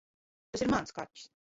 [0.55, 1.31] Tas ir mans kaķis.